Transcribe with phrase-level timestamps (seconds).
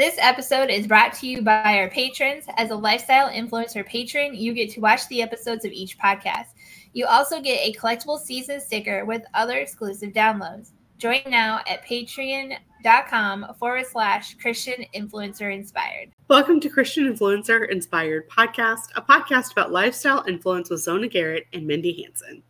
[0.00, 2.46] This episode is brought to you by our patrons.
[2.56, 6.54] As a lifestyle influencer patron, you get to watch the episodes of each podcast.
[6.94, 10.70] You also get a collectible season sticker with other exclusive downloads.
[10.96, 16.12] Join now at patreon.com forward slash Christian Influencer Inspired.
[16.28, 21.66] Welcome to Christian Influencer Inspired Podcast, a podcast about lifestyle influence with Zona Garrett and
[21.66, 22.42] Mindy Hanson.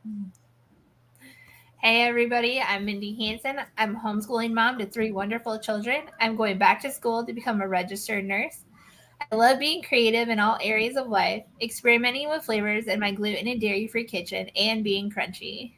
[1.82, 3.56] Hey, everybody, I'm Mindy Hanson.
[3.78, 6.02] I'm homeschooling mom to three wonderful children.
[6.20, 8.64] I'm going back to school to become a registered nurse.
[9.32, 13.48] I love being creative in all areas of life, experimenting with flavors in my gluten
[13.48, 15.72] and dairy free kitchen, and being crunchy.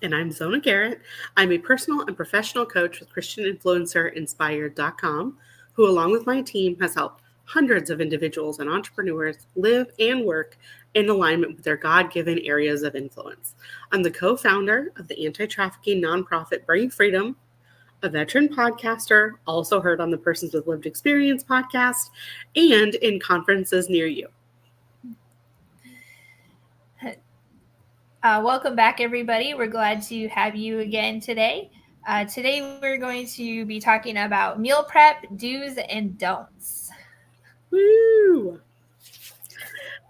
[0.00, 1.02] And I'm Zona Garrett.
[1.36, 5.36] I'm a personal and professional coach with ChristianInfluencerInspired.com,
[5.74, 10.56] who, along with my team, has helped hundreds of individuals and entrepreneurs live and work
[10.94, 13.54] in alignment with their God given areas of influence.
[13.92, 17.36] I'm the co founder of the anti trafficking nonprofit Bring Freedom,
[18.02, 22.10] a veteran podcaster, also heard on the Persons with Lived Experience podcast,
[22.56, 24.28] and in conferences near you.
[28.24, 29.52] Uh, welcome back, everybody.
[29.52, 31.72] We're glad to have you again today.
[32.06, 36.90] Uh, today, we're going to be talking about meal prep do's and don'ts.
[37.72, 38.60] Woo!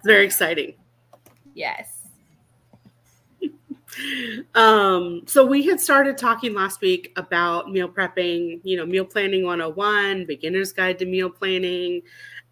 [0.03, 0.75] It's very exciting.
[1.55, 2.09] Yes.
[4.57, 9.45] um, so we had started talking last week about meal prepping, you know, meal planning
[9.45, 12.03] 101, beginner's guide to meal planning,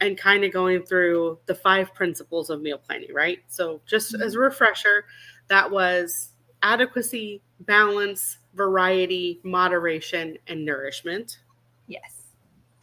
[0.01, 3.41] and kind of going through the five principles of meal planning, right?
[3.49, 4.23] So just mm-hmm.
[4.23, 5.07] as a refresher,
[5.49, 6.31] that was
[6.63, 11.41] adequacy, balance, variety, moderation, and nourishment.
[11.89, 12.13] Yes.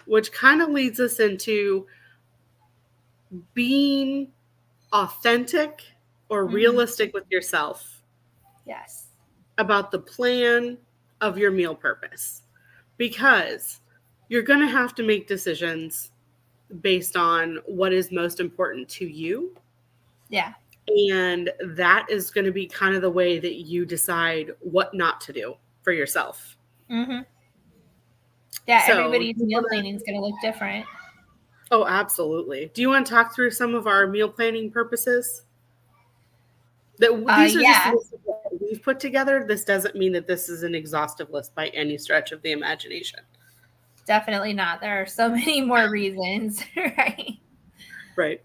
[0.07, 1.87] Which kind of leads us into
[3.53, 4.33] being
[4.93, 5.83] authentic
[6.29, 6.55] or mm-hmm.
[6.55, 8.01] realistic with yourself.
[8.65, 9.07] Yes.
[9.57, 10.77] About the plan
[11.21, 12.43] of your meal purpose.
[12.97, 13.79] Because
[14.29, 16.11] you're going to have to make decisions
[16.81, 19.55] based on what is most important to you.
[20.29, 20.53] Yeah.
[21.09, 25.21] And that is going to be kind of the way that you decide what not
[25.21, 26.57] to do for yourself.
[26.89, 27.19] Mm-hmm.
[28.67, 30.85] Yeah, so, everybody's meal planning is going to look different.
[31.71, 32.71] Oh, absolutely.
[32.73, 35.43] Do you want to talk through some of our meal planning purposes?
[36.99, 37.91] That uh, these are yeah.
[37.91, 38.13] just
[38.59, 39.45] we've put together.
[39.47, 43.19] This doesn't mean that this is an exhaustive list by any stretch of the imagination.
[44.05, 44.81] Definitely not.
[44.81, 47.37] There are so many more reasons, right?
[48.15, 48.41] Right.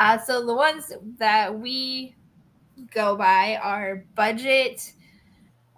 [0.00, 2.14] Uh, so the ones that we
[2.90, 4.92] go by are budget,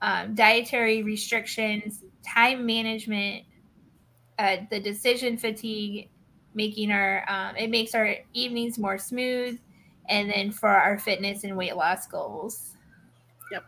[0.02, 3.44] um, dietary restrictions, time management,
[4.38, 6.08] uh, the decision fatigue,
[6.54, 9.58] making our um, it makes our evenings more smooth
[10.08, 12.74] and then for our fitness and weight loss goals.
[13.52, 13.64] Yep.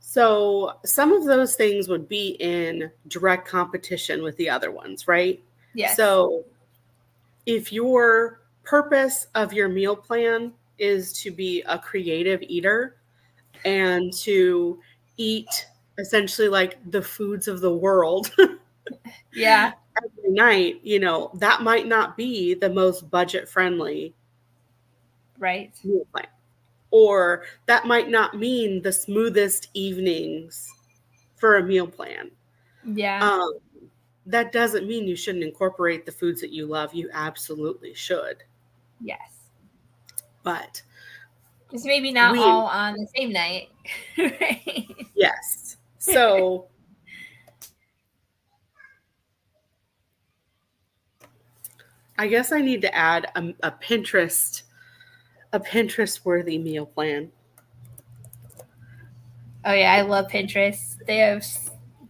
[0.00, 5.42] So some of those things would be in direct competition with the other ones right?
[5.74, 6.44] Yeah so
[7.46, 12.96] if your purpose of your meal plan is to be a creative eater
[13.64, 14.80] and to
[15.16, 15.66] eat
[15.98, 18.34] essentially like the foods of the world
[19.34, 24.14] yeah every night, you know, that might not be the most budget friendly
[25.38, 26.26] right meal plan.
[26.90, 30.70] Or that might not mean the smoothest evenings
[31.36, 32.30] for a meal plan.
[32.84, 33.20] Yeah.
[33.22, 33.54] Um,
[34.26, 36.94] that doesn't mean you shouldn't incorporate the foods that you love.
[36.94, 38.44] You absolutely should.
[39.00, 39.20] Yes.
[40.42, 40.82] But
[41.72, 43.70] it's maybe not we, all on the same night.
[44.18, 44.86] right?
[45.14, 45.76] Yes.
[45.98, 46.68] So
[52.18, 54.62] I guess I need to add a, a Pinterest,
[55.52, 57.30] a Pinterest worthy meal plan.
[59.64, 60.96] Oh yeah, I love Pinterest.
[61.06, 61.44] They have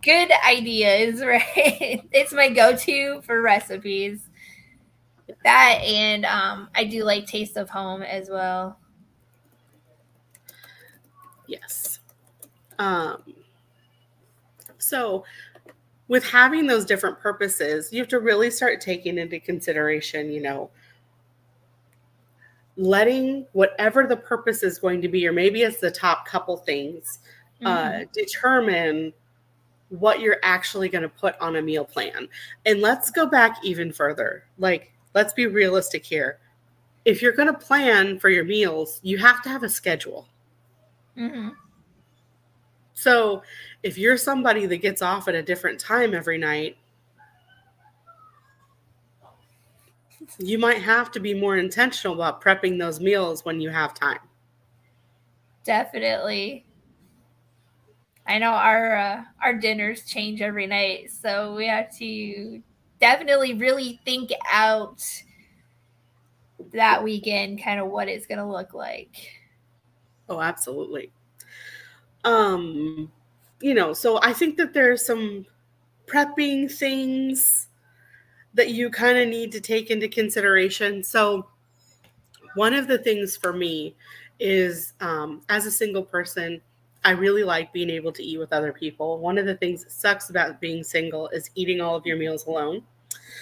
[0.03, 2.03] good ideas, right?
[2.12, 4.28] it's my go-to for recipes.
[5.44, 8.78] That and um, I do like Taste of Home as well.
[11.47, 12.00] Yes.
[12.78, 13.22] Um,
[14.78, 15.25] so
[16.09, 20.70] with having those different purposes, you have to really start taking into consideration, you know,
[22.76, 27.20] letting whatever the purpose is going to be, or maybe it's the top couple things,
[27.64, 28.02] uh, mm-hmm.
[28.02, 29.12] uh, determine
[29.88, 32.28] what you're actually going to put on a meal plan.
[32.67, 34.44] And let's go back even further.
[34.58, 36.38] Like, let's be realistic here.
[37.05, 40.28] If you're going to plan for your meals, you have to have a schedule.
[41.17, 41.50] Mm-hmm.
[42.94, 43.43] So
[43.82, 46.76] if you're somebody that gets off at a different time every night,
[50.38, 54.20] you might have to be more intentional about prepping those meals when you have time.
[55.64, 56.67] Definitely.
[58.26, 62.62] I know our uh, our dinners change every night, so we have to
[63.00, 65.02] definitely really think out
[66.73, 69.31] that weekend kind of what it's going to look like.
[70.29, 71.12] Oh, absolutely.
[72.25, 73.11] Um,
[73.61, 75.47] you know, so I think that there's some
[76.06, 77.69] prepping things
[78.55, 81.03] that you kind of need to take into consideration.
[81.03, 81.47] So,
[82.55, 83.97] one of the things for me
[84.38, 86.61] is um, as a single person,
[87.05, 89.19] I really like being able to eat with other people.
[89.19, 92.47] One of the things that sucks about being single is eating all of your meals
[92.47, 92.82] alone.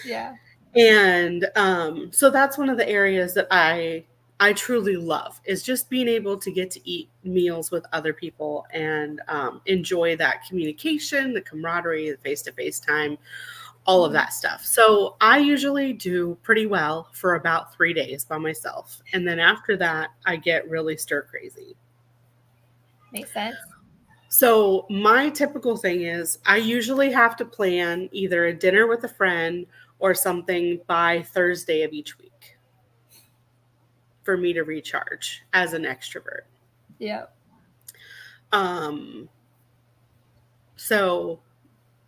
[0.05, 0.35] Yeah.
[0.75, 4.05] And um, so that's one of the areas that I
[4.41, 8.67] I truly love is just being able to get to eat meals with other people
[8.73, 13.19] and um, enjoy that communication, the camaraderie, the face to face time,
[13.87, 14.65] all of that stuff.
[14.65, 19.01] So I usually do pretty well for about three days by myself.
[19.13, 21.77] And then after that, I get really stir crazy.
[23.13, 23.57] Makes sense.
[24.29, 29.09] So my typical thing is I usually have to plan either a dinner with a
[29.09, 29.67] friend
[29.99, 32.32] or something by Thursday of each week
[34.25, 36.43] for me to recharge as an extrovert.
[36.99, 37.27] Yeah.
[38.53, 39.29] Um
[40.77, 41.41] so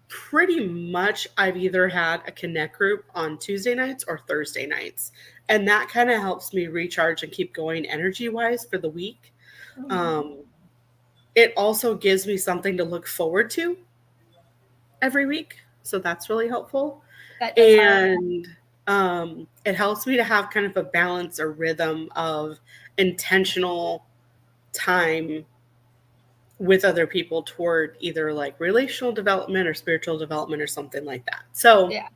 [0.09, 5.13] pretty much I've either had a connect group on Tuesday nights or Thursday nights.
[5.49, 9.33] And that kind of helps me recharge and keep going energy wise for the week.
[9.79, 9.91] Mm-hmm.
[9.91, 10.39] Um
[11.35, 13.77] it also gives me something to look forward to
[15.03, 15.59] every week.
[15.83, 17.03] So that's really helpful.
[17.41, 22.09] That and help um, it helps me to have kind of a balance or rhythm
[22.17, 22.59] of
[22.99, 24.05] intentional
[24.73, 25.45] time
[26.59, 31.43] with other people toward either like relational development or spiritual development or something like that.
[31.53, 32.09] So yeah.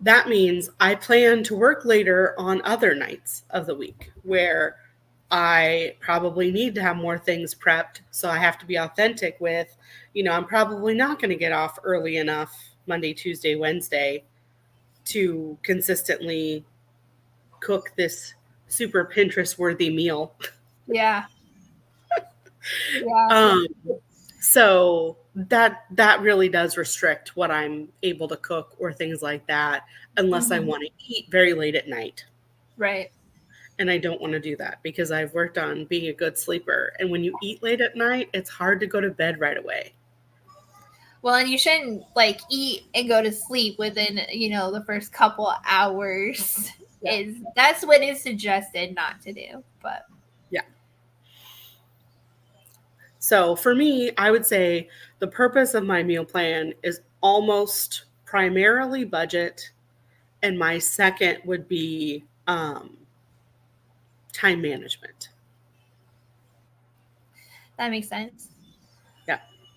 [0.00, 4.76] that means I plan to work later on other nights of the week where
[5.30, 8.00] I probably need to have more things prepped.
[8.12, 9.76] So I have to be authentic with,
[10.14, 14.24] you know, I'm probably not going to get off early enough Monday, Tuesday, Wednesday
[15.08, 16.64] to consistently
[17.60, 18.34] cook this
[18.68, 20.34] super Pinterest worthy meal.
[20.86, 21.24] Yeah.
[23.02, 23.26] yeah.
[23.30, 23.66] Um,
[24.40, 29.84] so that that really does restrict what I'm able to cook or things like that
[30.16, 30.54] unless mm-hmm.
[30.54, 32.24] I want to eat very late at night.
[32.76, 33.10] Right.
[33.78, 36.92] And I don't want to do that because I've worked on being a good sleeper.
[36.98, 39.92] And when you eat late at night, it's hard to go to bed right away.
[41.22, 45.12] Well, and you shouldn't like eat and go to sleep within, you know, the first
[45.12, 46.70] couple hours.
[47.00, 47.12] Yeah.
[47.12, 49.62] Is that's what is suggested not to do.
[49.80, 50.06] But
[50.50, 50.62] yeah.
[53.20, 54.88] So for me, I would say
[55.20, 59.70] the purpose of my meal plan is almost primarily budget,
[60.42, 62.96] and my second would be um,
[64.32, 65.28] time management.
[67.76, 68.48] That makes sense.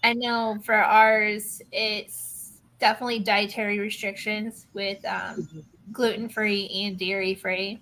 [0.04, 5.60] I know for ours, it's definitely dietary restrictions with um, mm-hmm.
[5.92, 7.80] gluten free and dairy free.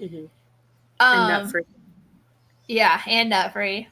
[0.00, 0.26] Mm-hmm.
[1.00, 1.62] Um, and nut free.
[2.66, 3.88] Yeah, and nut free.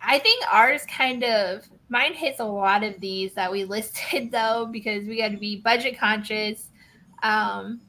[0.00, 4.66] I think ours kind of mine hits a lot of these that we listed though
[4.70, 6.68] because we got to be budget conscious.
[7.22, 7.80] Um,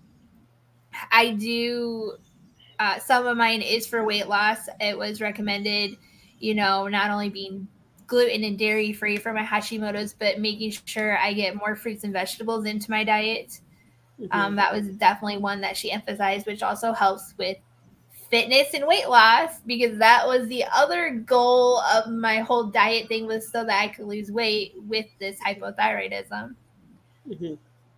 [1.11, 2.13] I do.
[2.79, 4.67] Uh, some of mine is for weight loss.
[4.79, 5.97] It was recommended,
[6.39, 7.67] you know, not only being
[8.11, 12.11] gluten and dairy free for my Hashimoto's, but making sure I get more fruits and
[12.11, 13.61] vegetables into my diet.
[14.19, 14.37] Mm-hmm.
[14.37, 17.57] Um, that was definitely one that she emphasized, which also helps with
[18.29, 23.27] fitness and weight loss because that was the other goal of my whole diet thing
[23.27, 26.55] was so that I could lose weight with this hypothyroidism.
[27.29, 27.53] Mm-hmm.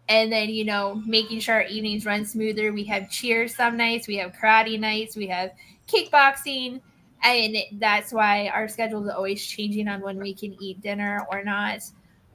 [0.10, 2.72] And then, you know, making sure our evenings run smoother.
[2.72, 5.54] We have cheers some nights, we have karate nights, we have
[5.88, 6.82] kickboxing
[7.24, 11.44] and that's why our schedule is always changing on when we can eat dinner or
[11.44, 11.80] not.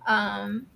[0.06, 0.66] Um,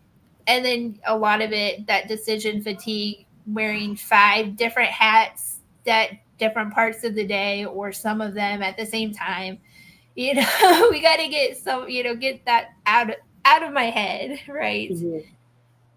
[0.46, 6.72] and then a lot of it, that decision fatigue, wearing five different hats at different
[6.72, 9.58] parts of the day, or some of them at the same time.
[10.14, 13.12] You know, we got to get some, you know, get that out
[13.46, 14.90] out of my head, right?
[14.90, 15.26] Mm-hmm.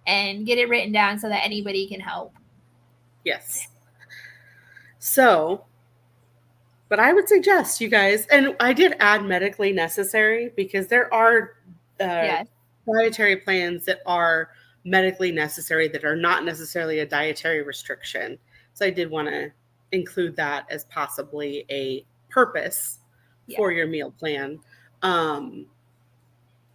[0.08, 2.34] And get it written down so that anybody can help.
[3.26, 3.68] Yes.
[5.00, 5.66] So
[6.90, 11.56] but I would suggest you guys, and I did add medically necessary because there are
[12.00, 12.48] uh, yes.
[12.88, 14.50] dietary plans that are
[14.84, 18.38] medically necessary that are not necessarily a dietary restriction.
[18.74, 19.52] So I did want to
[19.92, 23.00] include that as possibly a purpose
[23.48, 23.58] yeah.
[23.58, 24.60] for your meal plan.
[25.02, 25.66] Um,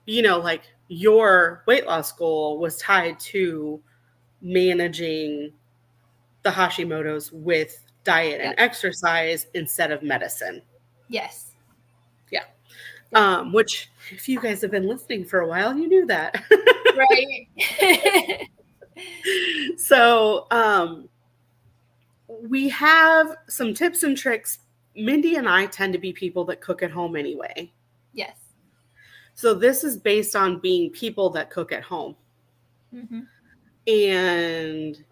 [0.06, 3.80] you know, like your weight loss goal was tied to
[4.42, 5.52] managing
[6.42, 10.62] the Hashimoto's with diet and exercise instead of medicine.
[11.08, 11.52] Yes.
[12.30, 12.44] Yeah.
[13.12, 16.42] Um, which if you guys have been listening for a while, you knew that.
[16.96, 18.48] right.
[19.76, 21.08] so um
[22.42, 24.60] we have some tips and tricks.
[24.96, 27.72] Mindy and I tend to be people that cook at home anyway.
[28.12, 28.36] Yes.
[29.34, 32.16] So this is based on being people that cook at home.
[32.94, 33.20] Mm-hmm.
[33.90, 35.04] And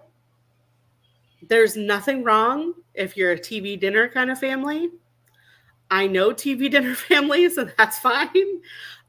[1.49, 4.91] there's nothing wrong if you're a TV dinner kind of family.
[5.91, 8.61] I know TV dinner families, and that's fine.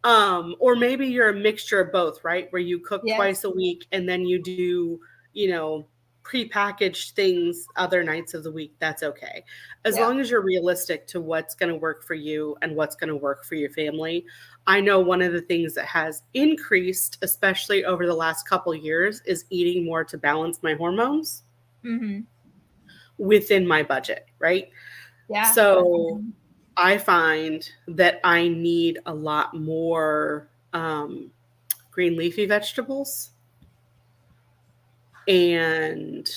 [0.03, 2.47] Um, or maybe you're a mixture of both, right?
[2.51, 3.17] Where you cook Yes.
[3.17, 4.99] twice a week and then you do,
[5.33, 5.87] you know,
[6.23, 8.73] prepackaged things other nights of the week.
[8.79, 9.43] That's okay.
[9.83, 10.05] As Yeah.
[10.05, 13.15] long as you're realistic to what's going to work for you and what's going to
[13.15, 14.25] work for your family.
[14.67, 19.21] I know one of the things that has increased, especially over the last couple years,
[19.25, 21.43] is eating more to balance my hormones
[21.85, 22.21] Mm-hmm.
[23.17, 24.69] within my budget, right?
[25.29, 25.51] Yeah.
[25.51, 26.23] So
[26.77, 31.31] I find that I need a lot more um,
[31.91, 33.31] green leafy vegetables
[35.27, 36.29] and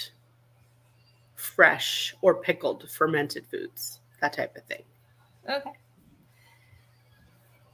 [1.35, 4.83] fresh or pickled fermented foods, that type of thing.
[5.49, 5.71] okay.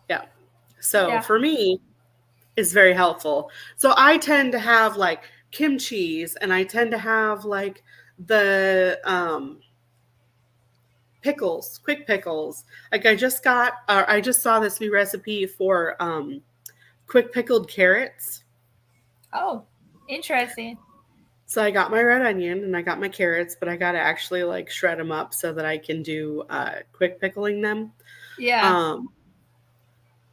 [0.09, 0.25] Yeah.
[0.81, 1.21] So Yeah.
[1.21, 1.81] for me,
[2.57, 3.51] it's very helpful.
[3.77, 7.83] So I tend to have like kimchi's and I tend to have like
[8.27, 9.61] the um
[11.23, 12.65] pickles, quick pickles.
[12.93, 16.43] Like I just got uh, I just saw this new recipe for um
[17.07, 18.45] quick pickled carrots.
[19.33, 19.65] Oh,
[20.09, 20.79] interesting.
[21.47, 23.99] So I got my red onion and I got my carrots, but I got to
[23.99, 27.93] actually like shred them up so that I can do uh quick pickling them.
[28.39, 28.69] Yeah.
[28.69, 29.09] um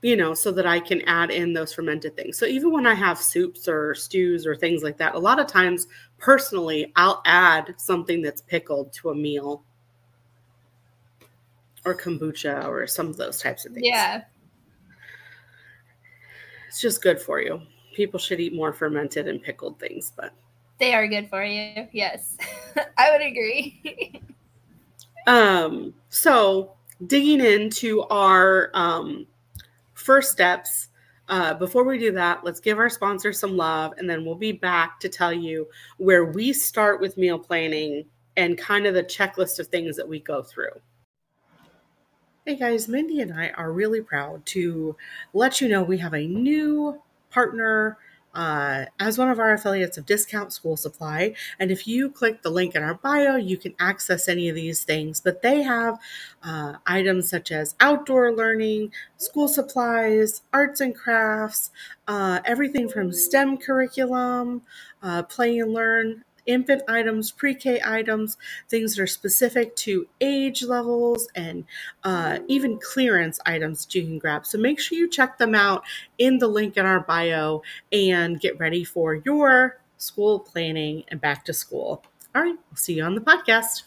[0.05, 2.93] you know so that i can add in those fermented things so even when i
[2.93, 5.87] have soups or stews or things like that a lot of times
[6.19, 9.63] personally i'll add something that's pickled to a meal
[11.85, 14.21] or kombucha or some of those types of things yeah.
[16.67, 17.59] it's just good for you
[17.95, 20.31] people should eat more fermented and pickled things but
[20.77, 21.87] They are good for you.
[21.93, 22.37] Yes.
[22.97, 24.21] I would agree.
[25.27, 26.73] Um, so
[27.07, 29.25] digging into our um,
[30.05, 30.89] first steps.
[31.27, 34.51] Uh, before we do that, let's give our sponsor some love, and then we'll be
[34.51, 38.05] back to tell you where we start with meal planning
[38.37, 40.69] and kind of the checklist of things that we go through.
[42.45, 44.95] Hey guys, Mindy and I are really proud to
[45.33, 47.97] let you know we have a new partner
[48.35, 51.33] uh, as one of our affiliates of Discount School Supply.
[51.59, 54.83] And if you click the link in our bio, you can access any of these
[54.83, 55.21] things.
[55.21, 55.97] But they have
[56.43, 61.71] uh, items such as outdoor learning, school supplies, arts and crafts,
[62.07, 64.61] uh, everything from STEM curriculum,
[65.01, 68.37] uh, play and learn, infant items, pre K items,
[68.69, 71.65] things that are specific to age levels, and
[72.03, 74.45] uh, even clearance items that you can grab.
[74.45, 75.83] So make sure you check them out
[76.17, 77.61] in the link in our bio
[77.91, 82.03] and get ready for your school planning and back to school.
[82.33, 83.83] All right, we'll see you on the podcast.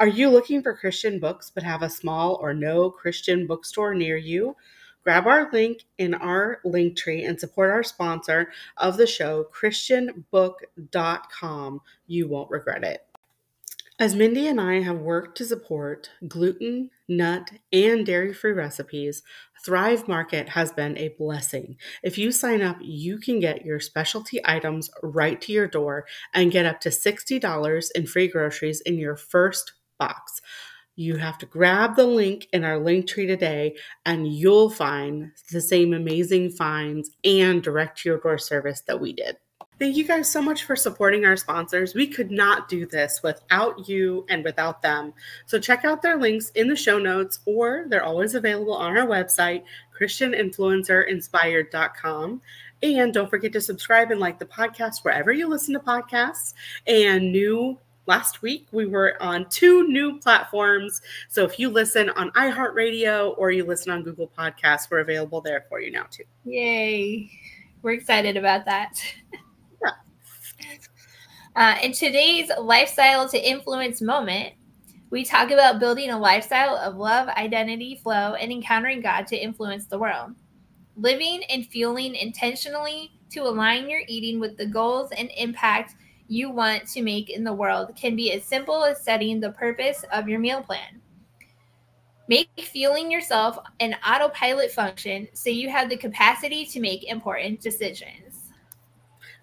[0.00, 4.16] Are you looking for Christian books but have a small or no Christian bookstore near
[4.16, 4.56] you?
[5.04, 11.80] Grab our link in our link tree and support our sponsor of the show, ChristianBook.com.
[12.06, 13.04] You won't regret it.
[13.98, 19.22] As Mindy and I have worked to support gluten, nut, and dairy free recipes,
[19.64, 21.76] Thrive Market has been a blessing.
[22.02, 26.04] If you sign up, you can get your specialty items right to your door
[26.34, 30.40] and get up to $60 in free groceries in your first box.
[31.02, 33.74] You have to grab the link in our link tree today,
[34.06, 39.12] and you'll find the same amazing finds and direct to your door service that we
[39.12, 39.36] did.
[39.80, 41.92] Thank you guys so much for supporting our sponsors.
[41.92, 45.12] We could not do this without you and without them.
[45.46, 49.04] So check out their links in the show notes, or they're always available on our
[49.04, 49.64] website,
[49.98, 52.42] ChristianInfluencerInspired.com.
[52.84, 56.54] And don't forget to subscribe and like the podcast wherever you listen to podcasts.
[56.86, 61.00] And new last week, we were on two new platforms.
[61.28, 65.66] So if you listen on iHeartRadio or you listen on Google Podcasts, we're available there
[65.68, 66.24] for you now too.
[66.44, 67.30] Yay.
[67.82, 69.02] We're excited about that.
[69.82, 69.90] Yeah.
[71.54, 74.54] Uh, in today's lifestyle to influence moment,
[75.10, 79.84] we talk about building a lifestyle of love, identity, flow, and encountering God to influence
[79.84, 80.30] the world.
[80.96, 85.96] Living and fueling intentionally to align your eating with the goals and impact
[86.28, 90.04] you want to make in the world can be as simple as setting the purpose
[90.12, 91.00] of your meal plan.
[92.28, 98.52] Make fueling yourself an autopilot function so you have the capacity to make important decisions.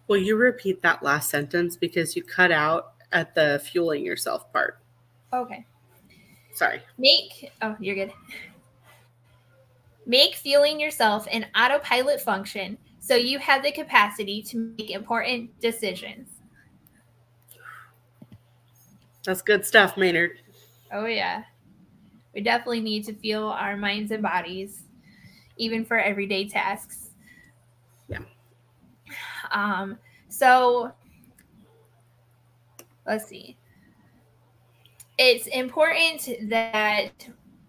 [0.07, 4.79] Will you repeat that last sentence because you cut out at the fueling yourself part?
[5.31, 5.65] Okay.
[6.53, 6.81] Sorry.
[6.98, 8.13] Make, oh, you're good.
[10.05, 16.29] Make fueling yourself an autopilot function so you have the capacity to make important decisions.
[19.25, 20.39] That's good stuff, Maynard.
[20.91, 21.43] Oh, yeah.
[22.33, 24.83] We definitely need to feel our minds and bodies,
[25.57, 27.11] even for everyday tasks.
[28.07, 28.19] Yeah.
[29.51, 29.97] Um,
[30.29, 30.91] so
[33.05, 33.57] let's see.
[35.17, 37.11] It's important that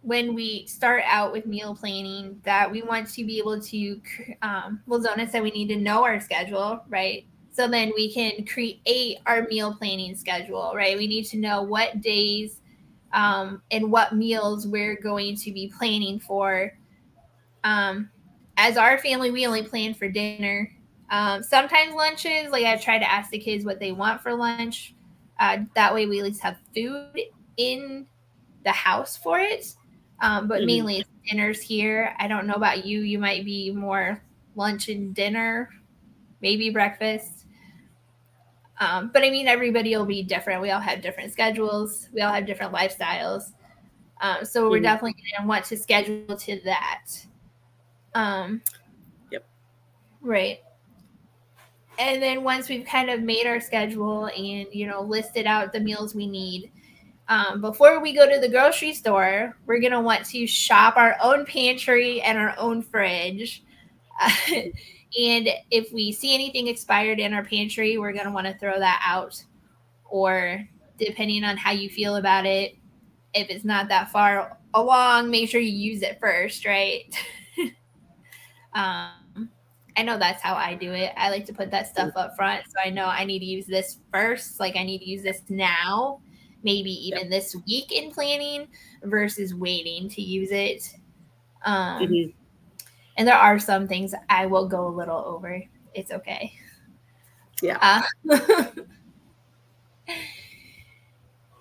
[0.03, 4.01] when we start out with meal planning that we want to be able to
[4.41, 8.45] um, well zona said we need to know our schedule right so then we can
[8.47, 12.61] create our meal planning schedule right we need to know what days
[13.13, 16.73] um, and what meals we're going to be planning for
[17.65, 18.09] um,
[18.57, 20.71] as our family we only plan for dinner
[21.11, 24.95] um, sometimes lunches like i try to ask the kids what they want for lunch
[25.39, 27.21] uh, that way we at least have food
[27.57, 28.07] in
[28.65, 29.75] the house for it
[30.21, 30.67] um, but mm-hmm.
[30.67, 32.15] mainly it's dinners here.
[32.19, 33.01] I don't know about you.
[33.01, 34.23] You might be more
[34.57, 35.71] lunch and dinner,
[36.41, 37.40] maybe breakfast.
[38.81, 40.63] Um, but I mean, everybody will be different.
[40.63, 42.09] We all have different schedules.
[42.13, 43.53] We all have different lifestyles.
[44.23, 44.85] Um, so we're mm-hmm.
[44.85, 47.05] definitely going to want to schedule to that.
[48.15, 48.63] Um,
[49.31, 49.47] yep.
[50.23, 50.61] Right.
[51.99, 55.81] And then once we've kind of made our schedule and you know listed out the
[55.81, 56.73] meals we need,
[57.29, 61.17] um, before we go to the grocery store, we're going to want to shop our
[61.23, 63.63] own pantry and our own fridge.
[64.21, 64.31] Uh,
[65.19, 68.79] and if we see anything expired in our pantry, we're going to want to throw
[68.79, 69.43] that out.
[70.05, 70.67] Or
[70.99, 72.77] depending on how you feel about it,
[73.35, 77.05] if it's not that far along, make sure you use it first, right?
[78.75, 79.51] um,
[79.97, 81.13] I know that's how I do it.
[81.17, 82.65] I like to put that stuff up front.
[82.67, 84.61] So I know I need to use this first.
[84.61, 86.21] Like I need to use this now
[86.63, 87.31] maybe even yep.
[87.31, 88.69] this week in planning
[89.05, 90.95] versus waiting to use it.
[91.65, 92.31] Um, mm-hmm.
[93.17, 95.63] And there are some things I will go a little over.
[95.95, 96.53] It's okay.
[97.63, 97.79] Yeah.
[97.81, 98.03] Uh,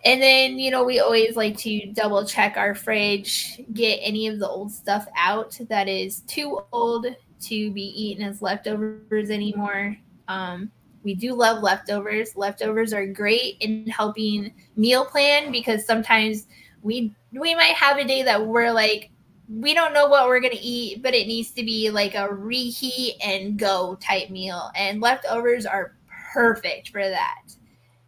[0.05, 4.39] and then, you know, we always like to double check our fridge, get any of
[4.39, 7.07] the old stuff out that is too old
[7.41, 9.97] to be eaten as leftovers anymore.
[10.27, 10.71] Um,
[11.03, 12.35] we do love leftovers.
[12.35, 16.47] Leftovers are great in helping meal plan because sometimes
[16.81, 19.11] we we might have a day that we're like
[19.49, 22.27] we don't know what we're going to eat, but it needs to be like a
[22.31, 24.69] reheat and go type meal.
[24.75, 25.95] And leftovers are
[26.33, 27.43] perfect for that.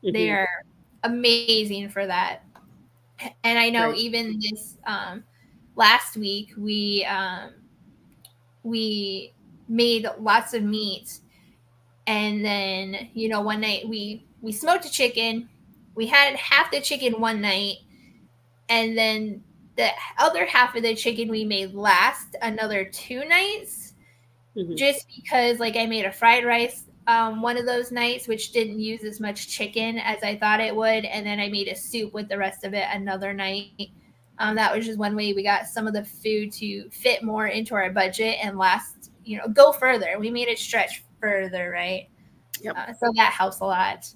[0.04, 0.13] Mm-hmm.
[0.13, 0.47] They are
[1.04, 2.43] amazing for that.
[3.43, 3.97] And I know right.
[3.97, 5.23] even this um,
[5.75, 7.54] last week we um,
[8.63, 9.34] we
[9.67, 11.19] made lots of meat
[12.08, 15.47] and then you know one night we we smoked a chicken
[15.95, 17.77] we had half the chicken one night
[18.69, 19.43] and then
[19.78, 23.94] the other half of the chicken we made last another two nights
[24.56, 24.76] mm-hmm.
[24.76, 28.80] just because like i made a fried rice um, one of those nights which didn't
[28.80, 32.14] use as much chicken as i thought it would and then i made a soup
[32.14, 33.90] with the rest of it another night
[34.40, 37.48] um, that was just one way we got some of the food to fit more
[37.48, 42.10] into our budget and last you know go further we made it stretch further, right?
[42.62, 42.76] Yep.
[42.76, 44.12] Uh, so that helps a lot.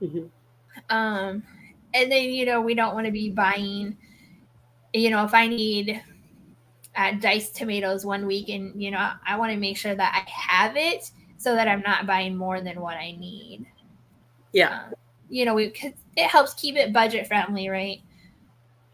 [0.00, 0.26] Mm-hmm.
[0.94, 1.42] Um,
[1.94, 3.96] and then you know we don't want to be buying.
[4.92, 6.02] You know, if I need
[6.96, 10.28] uh, diced tomatoes one week, and you know I want to make sure that I
[10.30, 13.66] have it so that I'm not buying more than what I need.
[14.52, 14.86] Yeah.
[14.86, 14.94] Uh,
[15.30, 15.72] you know, we
[16.16, 18.00] it helps keep it budget friendly, right?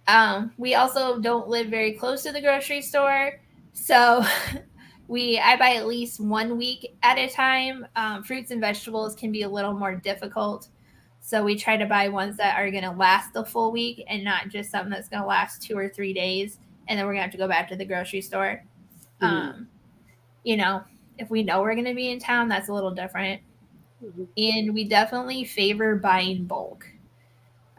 [0.06, 3.40] Um, we also don't live very close to the grocery store,
[3.72, 4.24] so
[5.08, 7.86] we I buy at least one week at a time.
[7.96, 10.68] Um, fruits and vegetables can be a little more difficult,
[11.26, 14.22] so we try to buy ones that are going to last the full week and
[14.22, 17.20] not just something that's going to last two or three days, and then we're going
[17.20, 18.62] to have to go back to the grocery store.
[19.22, 19.24] Mm-hmm.
[19.24, 19.68] Um,
[20.42, 20.84] you know,
[21.16, 23.40] if we know we're going to be in town, that's a little different.
[24.04, 24.24] Mm-hmm.
[24.36, 26.86] And we definitely favor buying bulk.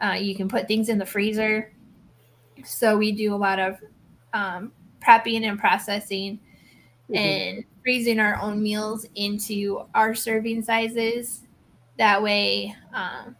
[0.02, 1.72] Uh, you can put things in the freezer.
[2.64, 3.78] So we do a lot of
[4.34, 6.40] um, prepping and processing
[7.08, 7.14] mm-hmm.
[7.14, 11.42] and freezing our own meals into our serving sizes.
[11.98, 13.36] That way, um,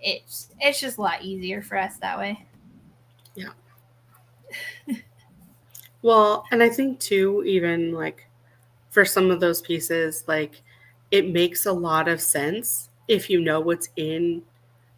[0.00, 2.46] it's it's just a lot easier for us that way.
[3.34, 3.48] Yeah.
[6.02, 8.28] well, and I think too, even like
[8.90, 10.62] for some of those pieces, like
[11.10, 14.42] it makes a lot of sense if you know what's in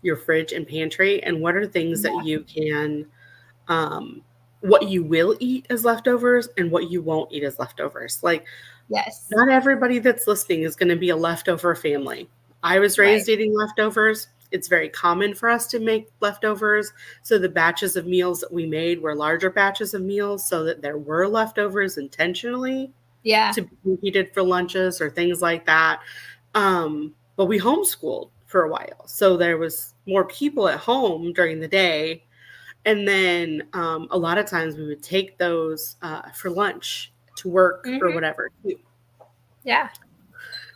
[0.03, 2.11] your fridge and pantry and what are things yeah.
[2.11, 3.07] that you can
[3.68, 4.22] um
[4.61, 8.22] what you will eat as leftovers and what you won't eat as leftovers.
[8.22, 8.46] Like,
[8.88, 12.29] yes, not everybody that's listening is going to be a leftover family.
[12.62, 13.38] I was raised right.
[13.38, 14.29] eating leftovers.
[14.51, 16.92] It's very common for us to make leftovers.
[17.22, 20.83] So the batches of meals that we made were larger batches of meals so that
[20.83, 22.92] there were leftovers intentionally.
[23.22, 23.53] Yeah.
[23.53, 26.01] To be heated for lunches or things like that.
[26.55, 29.07] Um, but we homeschooled for a while.
[29.07, 32.25] So there was more people at home during the day.
[32.85, 37.49] And then um, a lot of times we would take those uh, for lunch to
[37.49, 38.05] work mm-hmm.
[38.05, 38.51] or whatever.
[39.64, 39.88] Yeah.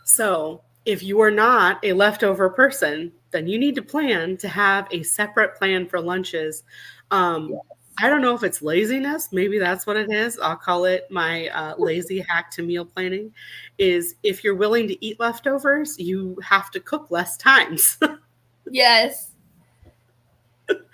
[0.03, 4.87] So if you are not a leftover person, then you need to plan to have
[4.91, 6.63] a separate plan for lunches.
[7.11, 7.59] Um, yes.
[7.99, 9.29] I don't know if it's laziness.
[9.31, 10.39] Maybe that's what it is.
[10.39, 13.33] I'll call it my uh, lazy hack to meal planning.
[13.77, 17.97] Is if you're willing to eat leftovers, you have to cook less times.
[18.71, 19.31] yes.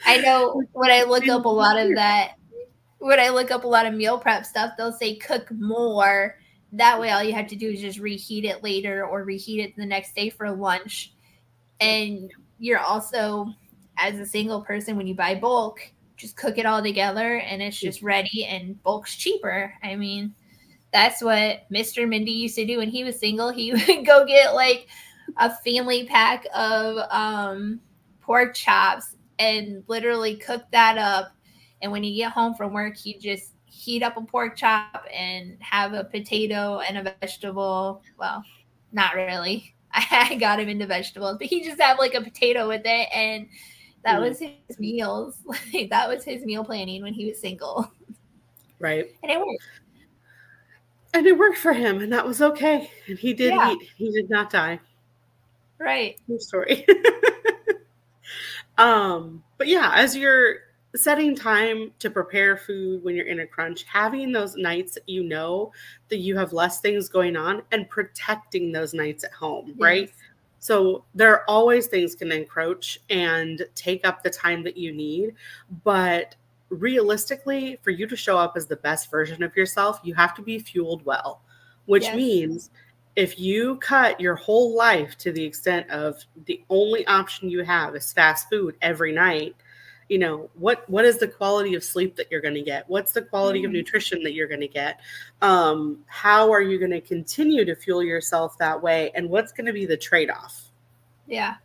[0.05, 2.33] I know when I look up a lot of that,
[2.99, 6.37] when I look up a lot of meal prep stuff, they'll say cook more.
[6.73, 9.75] That way, all you have to do is just reheat it later or reheat it
[9.75, 11.13] the next day for lunch.
[11.79, 13.47] And you're also,
[13.97, 15.79] as a single person, when you buy bulk,
[16.17, 19.73] just cook it all together and it's just ready and bulk's cheaper.
[19.83, 20.33] I mean,
[20.91, 22.07] that's what Mr.
[22.07, 23.49] Mindy used to do when he was single.
[23.49, 24.87] He would go get like
[25.37, 27.79] a family pack of um,
[28.21, 31.31] pork chops and literally cook that up.
[31.81, 35.57] And when you get home from work, he just heat up a pork chop and
[35.59, 38.01] have a potato and a vegetable.
[38.17, 38.43] Well,
[38.91, 39.75] not really.
[39.93, 43.47] I got him into vegetables, but he just have like a potato with it and
[44.03, 44.29] that mm.
[44.29, 45.37] was his meals.
[45.73, 47.91] Like that was his meal planning when he was single.
[48.79, 49.13] Right.
[49.23, 49.63] And it worked.
[51.13, 52.91] And it worked for him, and that was okay.
[53.07, 53.71] And he did yeah.
[53.71, 53.89] eat.
[53.95, 54.79] He did not die.
[55.79, 56.19] Right.
[56.25, 56.85] True story.
[58.77, 60.57] um, but yeah, as you're
[60.97, 65.23] setting time to prepare food when you're in a crunch, having those nights that you
[65.23, 65.71] know
[66.09, 69.77] that you have less things going on and protecting those nights at home, yes.
[69.79, 70.11] right?
[70.59, 75.35] So there are always things can encroach and take up the time that you need,
[75.83, 76.35] but
[76.69, 80.41] realistically, for you to show up as the best version of yourself, you have to
[80.41, 81.41] be fueled well,
[81.85, 82.15] which yes.
[82.15, 82.69] means
[83.15, 87.95] if you cut your whole life to the extent of the only option you have
[87.95, 89.55] is fast food every night,
[90.09, 92.87] you know what what is the quality of sleep that you're going to get?
[92.89, 93.65] What's the quality mm.
[93.65, 94.99] of nutrition that you're going to get?
[95.41, 99.11] Um, how are you going to continue to fuel yourself that way?
[99.15, 100.71] And what's going to be the trade-off?
[101.27, 101.55] Yeah.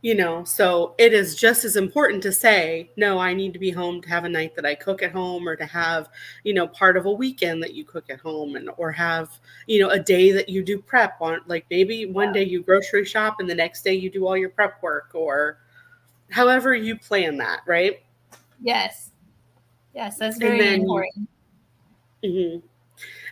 [0.00, 3.72] You know so it is just as important to say no i need to be
[3.72, 6.08] home to have a night that i cook at home or to have
[6.44, 9.80] you know part of a weekend that you cook at home and or have you
[9.80, 13.40] know a day that you do prep on like maybe one day you grocery shop
[13.40, 15.58] and the next day you do all your prep work or
[16.30, 18.02] however you plan that, right?
[18.60, 19.10] Yes.
[19.94, 21.28] Yes, that's very then, important.
[22.24, 22.66] Mm-hmm.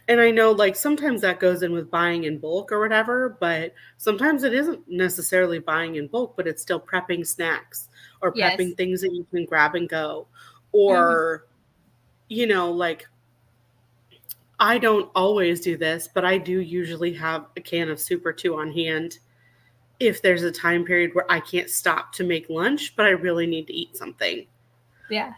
[0.09, 3.75] And I know, like, sometimes that goes in with buying in bulk or whatever, but
[3.97, 7.89] sometimes it isn't necessarily buying in bulk, but it's still prepping snacks
[8.23, 8.75] or prepping yes.
[8.77, 10.29] things that you can grab and go.
[10.71, 11.47] Or, mm-hmm.
[12.29, 13.09] you know, like,
[14.59, 18.33] I don't always do this, but I do usually have a can of soup or
[18.33, 19.19] two on hand
[19.99, 23.47] if there's a time period where I can't stop to make lunch, but I really
[23.47, 24.47] need to eat something.
[25.11, 25.35] Yeah.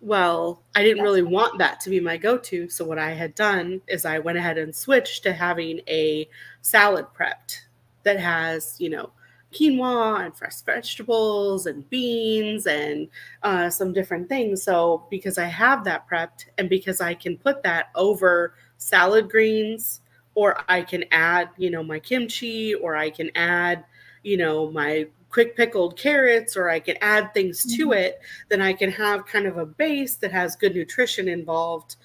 [0.00, 2.68] Well, I didn't really want that to be my go to.
[2.68, 6.28] So, what I had done is I went ahead and switched to having a
[6.62, 7.60] salad prepped
[8.04, 9.10] that has, you know,
[9.52, 13.08] quinoa and fresh vegetables and beans and
[13.42, 14.62] uh, some different things.
[14.62, 20.00] So, because I have that prepped and because I can put that over salad greens
[20.40, 23.84] or I can add, you know, my kimchi, or I can add,
[24.22, 28.04] you know, my quick pickled carrots, or I can add things to mm-hmm.
[28.04, 31.96] it, then I can have kind of a base that has good nutrition involved.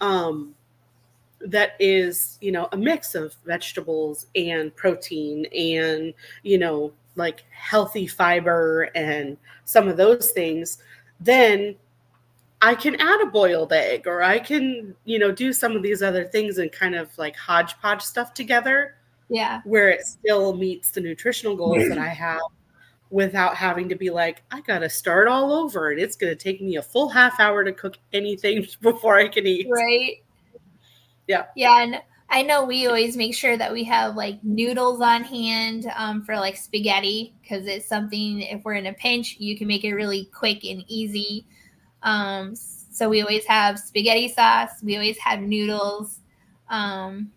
[0.00, 0.54] Um,
[1.42, 8.06] that is, you know, a mix of vegetables and protein and, you know, like healthy
[8.06, 10.78] fiber and some of those things,
[11.20, 11.76] then
[12.62, 16.00] I can add a boiled egg or I can, you know, do some of these
[16.00, 18.94] other things and kind of like hodgepodge stuff together.
[19.28, 19.62] Yeah.
[19.64, 22.40] Where it still meets the nutritional goals that I have
[23.10, 26.36] without having to be like, I got to start all over and it's going to
[26.36, 29.66] take me a full half hour to cook anything before I can eat.
[29.68, 30.22] Right.
[31.26, 31.46] Yeah.
[31.56, 31.82] Yeah.
[31.82, 36.22] And I know we always make sure that we have like noodles on hand um,
[36.24, 39.94] for like spaghetti because it's something, if we're in a pinch, you can make it
[39.94, 41.44] really quick and easy.
[42.02, 44.82] Um, so we always have spaghetti sauce.
[44.82, 46.20] We always have noodles.
[46.68, 47.32] Um,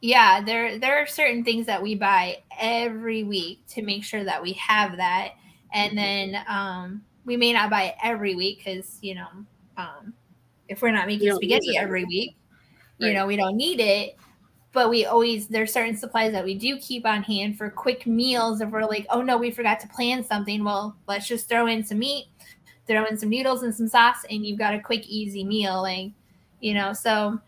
[0.00, 4.42] yeah, there there are certain things that we buy every week to make sure that
[4.42, 5.34] we have that,
[5.72, 9.28] and then um, we may not buy it every week because you know
[9.76, 10.12] um,
[10.68, 12.36] if we're not making spaghetti every week,
[13.00, 13.08] right.
[13.08, 14.16] you know we don't need it.
[14.72, 18.60] But we always there's certain supplies that we do keep on hand for quick meals.
[18.60, 21.84] If we're like, oh no, we forgot to plan something, well, let's just throw in
[21.84, 22.26] some meat
[22.86, 26.10] throw in some noodles and some sauce and you've got a quick easy meal like
[26.60, 27.40] you know so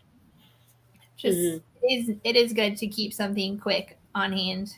[1.17, 1.57] Just mm-hmm.
[1.83, 4.75] it is it is good to keep something quick on hand.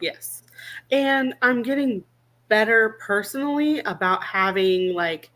[0.00, 0.42] Yes.
[0.90, 2.04] And I'm getting
[2.48, 5.30] better personally about having like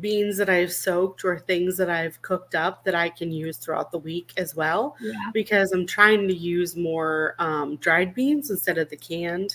[0.00, 3.90] beans that I've soaked or things that I've cooked up that I can use throughout
[3.90, 4.96] the week as well.
[5.00, 5.12] Yeah.
[5.32, 9.54] Because I'm trying to use more um, dried beans instead of the canned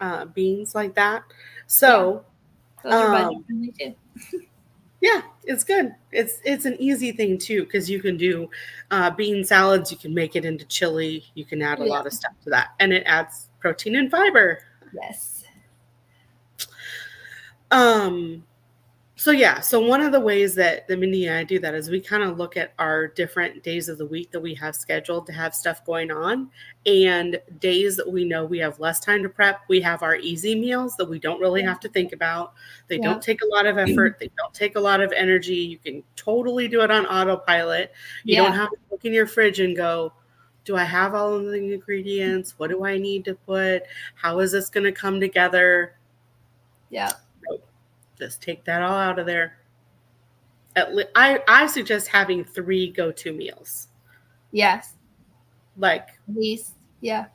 [0.00, 1.22] uh, beans like that.
[1.66, 2.24] So,
[2.84, 3.44] yeah, um,
[5.00, 5.94] yeah it's good.
[6.12, 8.50] It's it's an easy thing too because you can do
[8.90, 9.90] uh, bean salads.
[9.90, 11.24] You can make it into chili.
[11.34, 11.90] You can add a yeah.
[11.90, 14.60] lot of stuff to that, and it adds protein and fiber.
[14.92, 15.44] Yes.
[17.70, 18.44] Um
[19.20, 21.90] so yeah, so one of the ways that the Mindy and I do that is
[21.90, 25.26] we kind of look at our different days of the week that we have scheduled
[25.26, 26.50] to have stuff going on,
[26.86, 29.60] and days that we know we have less time to prep.
[29.68, 32.54] We have our easy meals that we don't really have to think about.
[32.88, 33.02] They yeah.
[33.02, 34.18] don't take a lot of effort.
[34.18, 35.54] They don't take a lot of energy.
[35.54, 37.92] You can totally do it on autopilot.
[38.24, 38.44] You yeah.
[38.44, 40.14] don't have to look in your fridge and go,
[40.64, 42.54] "Do I have all of the ingredients?
[42.56, 43.82] What do I need to put?
[44.14, 45.96] How is this going to come together?"
[46.88, 47.12] Yeah
[48.20, 49.56] just take that all out of there.
[50.76, 53.88] At li- I I suggest having three go-to meals.
[54.52, 54.94] Yes.
[55.76, 57.26] Like at least, yeah.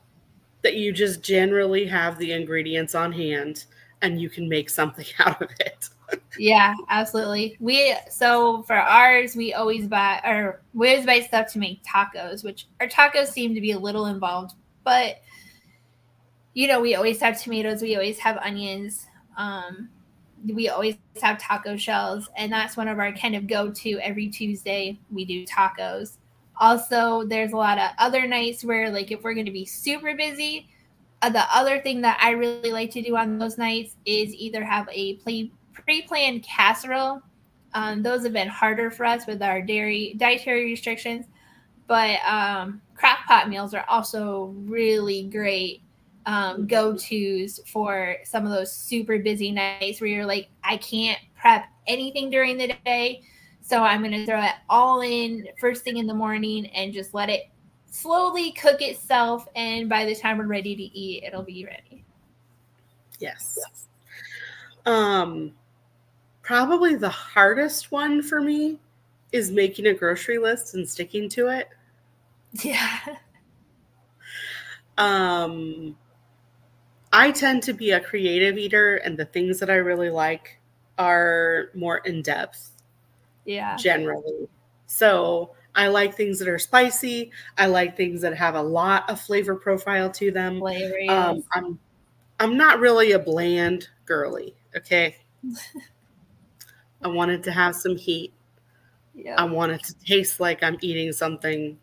[0.62, 3.66] That you just generally have the ingredients on hand
[4.02, 5.90] and you can make something out of it.
[6.38, 7.58] yeah, absolutely.
[7.60, 12.44] We so for ours, we always buy or we always buy stuff to make tacos,
[12.44, 15.18] which our tacos seem to be a little involved, but
[16.54, 19.06] you know, we always have tomatoes, we always have onions.
[19.38, 19.90] Um,
[20.54, 24.28] we always have taco shells, and that's one of our kind of go to every
[24.28, 25.00] Tuesday.
[25.12, 26.18] We do tacos.
[26.58, 30.16] Also, there's a lot of other nights where, like, if we're going to be super
[30.16, 30.70] busy,
[31.22, 34.64] uh, the other thing that I really like to do on those nights is either
[34.64, 37.22] have a pre planned casserole.
[37.74, 41.26] Um, those have been harder for us with our dairy dietary restrictions,
[41.88, 45.82] but um, crock pot meals are also really great
[46.26, 51.20] um, go tos for some of those super busy nights where you're like, I can't
[51.40, 53.22] prep anything during the day.
[53.62, 57.14] So I'm going to throw it all in first thing in the morning and just
[57.14, 57.50] let it
[57.90, 59.48] slowly cook itself.
[59.56, 62.04] And by the time we're ready to eat, it'll be ready.
[63.20, 63.58] Yes.
[64.86, 65.54] Um,
[66.42, 68.80] probably the hardest one for me
[69.32, 71.70] is making a grocery list and sticking to it.
[72.64, 73.18] Yeah.
[74.98, 75.98] Um,
[77.16, 80.60] I tend to be a creative eater, and the things that I really like
[80.98, 82.72] are more in depth.
[83.46, 83.78] Yeah.
[83.78, 84.50] Generally.
[84.88, 87.32] So I like things that are spicy.
[87.58, 90.60] I like things that have a lot of flavor profile to them.
[90.60, 91.80] Flavor, um, I'm
[92.42, 94.54] I'm not really a bland girly.
[94.76, 95.16] Okay.
[97.02, 98.34] I wanted to have some heat.
[99.14, 99.36] Yeah.
[99.38, 101.80] I want it to taste like I'm eating something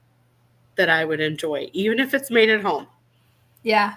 [0.76, 2.86] that I would enjoy, even if it's made at home.
[3.62, 3.94] Yeah.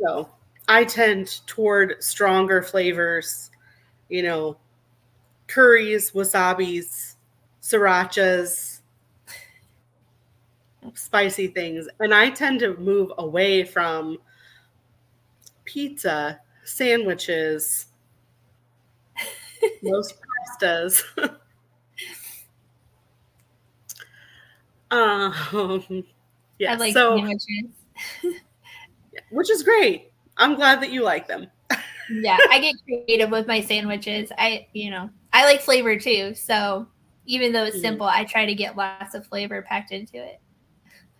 [0.00, 0.28] So
[0.68, 3.50] I tend toward stronger flavors,
[4.08, 4.56] you know,
[5.48, 7.16] curries, wasabis,
[7.60, 8.80] srirachas,
[10.94, 11.88] spicy things.
[12.00, 14.18] And I tend to move away from
[15.64, 17.86] pizza, sandwiches,
[19.82, 20.14] most
[20.60, 21.02] pastas.
[24.90, 26.04] um,
[26.58, 27.66] yeah, I like so, sandwiches.
[29.30, 30.11] which is great.
[30.36, 31.46] I'm glad that you like them.
[32.10, 34.30] yeah, I get creative with my sandwiches.
[34.38, 36.34] I, you know, I like flavor too.
[36.34, 36.86] So
[37.26, 37.82] even though it's mm-hmm.
[37.82, 40.40] simple, I try to get lots of flavor packed into it.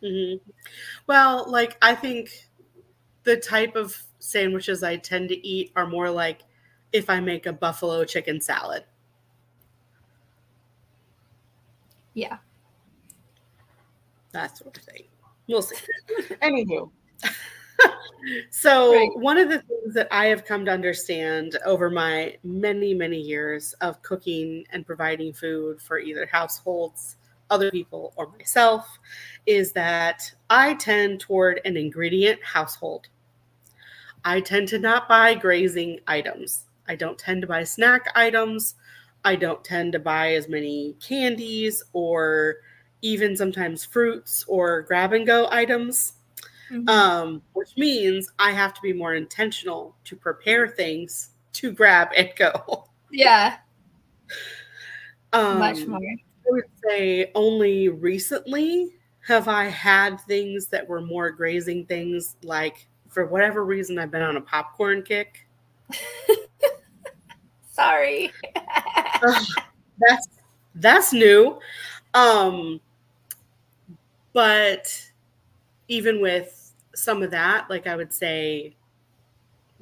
[0.03, 0.51] Mm-hmm.
[1.07, 2.49] Well, like I think
[3.25, 6.43] the type of sandwiches I tend to eat are more like
[6.93, 8.85] if I make a buffalo chicken salad.
[12.15, 12.39] Yeah.
[14.33, 15.05] That sort of thing.
[15.47, 15.77] We'll see.
[16.43, 16.91] Anywho.
[18.51, 19.11] so right.
[19.17, 23.73] one of the things that I have come to understand over my many, many years
[23.81, 27.17] of cooking and providing food for either households,
[27.51, 28.87] other people, or myself
[29.47, 33.09] is that I tend toward an ingredient household.
[34.25, 36.67] I tend to not buy grazing items.
[36.89, 38.75] I don't tend to buy snack items.
[39.25, 42.57] I don't tend to buy as many candies or
[43.03, 46.15] even sometimes fruits or grab and go items
[46.73, 46.89] mm-hmm.
[46.89, 52.31] um, which means I have to be more intentional to prepare things to grab and
[52.37, 52.89] go.
[53.11, 53.57] Yeah.
[55.35, 55.99] Um, Much more.
[55.99, 62.87] I would say only recently have I had things that were more grazing things, like
[63.09, 65.47] for whatever reason, I've been on a popcorn kick.
[67.71, 68.31] Sorry.
[68.57, 69.45] uh,
[69.99, 70.29] that's
[70.75, 71.59] that's new.
[72.15, 72.81] Um,
[74.33, 75.11] but
[75.89, 76.62] even with
[76.95, 78.75] some of that, like I would say,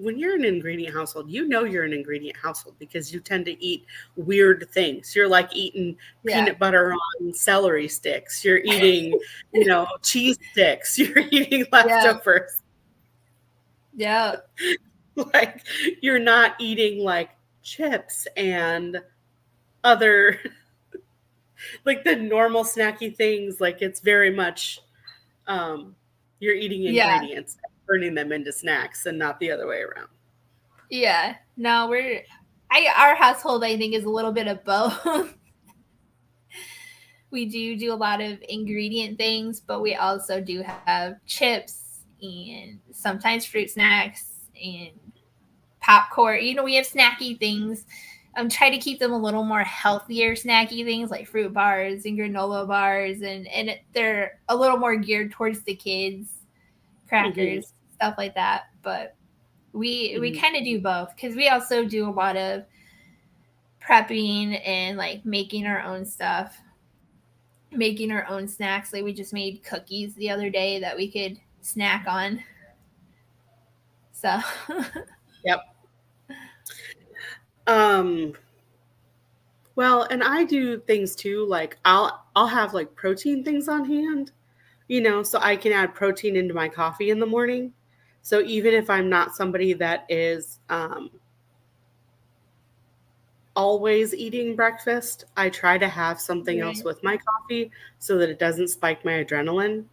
[0.00, 3.62] when you're an ingredient household, you know you're an ingredient household because you tend to
[3.62, 3.84] eat
[4.16, 5.14] weird things.
[5.14, 6.40] You're like eating yeah.
[6.40, 8.42] peanut butter on celery sticks.
[8.42, 9.18] You're eating,
[9.52, 10.98] you know, cheese sticks.
[10.98, 12.62] You're eating leftovers.
[13.94, 14.36] Yeah.
[14.60, 14.74] yeah.
[15.34, 15.66] Like
[16.00, 17.30] you're not eating like
[17.62, 19.02] chips and
[19.84, 20.38] other
[21.84, 23.60] like the normal snacky things.
[23.60, 24.80] Like it's very much
[25.46, 25.94] um
[26.40, 27.56] you're eating ingredients.
[27.62, 30.08] Yeah turning them into snacks and not the other way around.
[30.90, 31.36] Yeah.
[31.56, 32.22] No, we're
[32.70, 35.34] I our household I think is a little bit of both.
[37.30, 42.78] we do do a lot of ingredient things, but we also do have chips and
[42.92, 44.90] sometimes fruit snacks and
[45.80, 46.42] popcorn.
[46.42, 47.86] You know, we have snacky things.
[48.36, 52.18] I'm trying to keep them a little more healthier snacky things like fruit bars and
[52.18, 56.30] granola bars and and they're a little more geared towards the kids
[57.08, 57.66] crackers.
[57.66, 58.64] Mm-hmm stuff like that.
[58.82, 59.14] But
[59.72, 60.20] we mm-hmm.
[60.20, 62.64] we kind of do both because we also do a lot of
[63.82, 66.56] prepping and like making our own stuff,
[67.70, 68.92] making our own snacks.
[68.92, 72.42] Like we just made cookies the other day that we could snack on.
[74.12, 74.38] So,
[75.44, 75.60] yep.
[77.70, 78.34] Um
[79.76, 84.32] well, and I do things too like I'll I'll have like protein things on hand,
[84.88, 87.72] you know, so I can add protein into my coffee in the morning.
[88.22, 91.10] So even if I'm not somebody that is um,
[93.54, 96.66] always eating breakfast, I try to have something right.
[96.66, 99.84] else with my coffee so that it doesn't spike my adrenaline.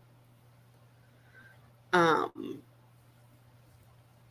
[1.94, 2.60] Um,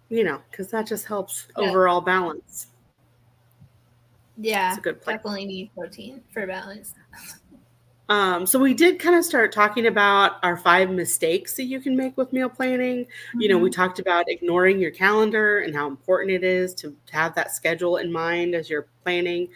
[0.09, 1.71] you know, because that just helps yeah.
[1.71, 2.69] overall balance.
[4.37, 5.17] Yeah, it's a good plan.
[5.17, 6.95] Definitely need protein for balance.
[8.09, 11.97] Um, so we did kind of start talking about our five mistakes that you can
[11.97, 13.05] make with meal planning.
[13.05, 13.41] Mm-hmm.
[13.41, 13.81] You know, we mm-hmm.
[13.81, 17.97] talked about ignoring your calendar and how important it is to, to have that schedule
[17.97, 19.49] in mind as you're planning.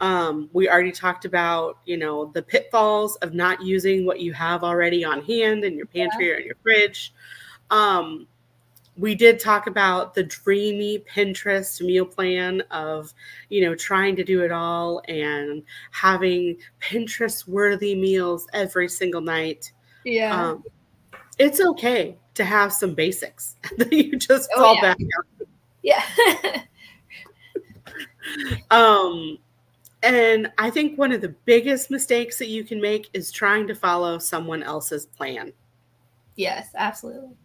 [0.00, 4.64] Um, we already talked about, you know, the pitfalls of not using what you have
[4.64, 6.32] already on hand in your pantry yeah.
[6.32, 7.14] or in your fridge.
[7.70, 8.26] Um,
[8.96, 13.12] we did talk about the dreamy Pinterest meal plan of,
[13.48, 19.72] you know, trying to do it all and having Pinterest worthy meals every single night.
[20.04, 20.50] Yeah.
[20.50, 20.64] Um,
[21.38, 24.80] it's okay to have some basics that you just oh, fall yeah.
[24.80, 25.46] back on.
[25.82, 26.62] Yeah.
[28.70, 29.38] um,
[30.04, 33.74] and I think one of the biggest mistakes that you can make is trying to
[33.74, 35.52] follow someone else's plan.
[36.36, 37.36] Yes, absolutely